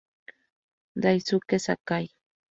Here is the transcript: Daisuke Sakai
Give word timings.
Daisuke 1.03 1.59
Sakai 1.65 2.05